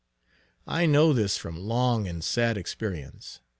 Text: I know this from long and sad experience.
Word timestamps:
I 0.65 0.87
know 0.87 1.13
this 1.13 1.37
from 1.37 1.59
long 1.59 2.07
and 2.07 2.23
sad 2.23 2.57
experience. 2.57 3.39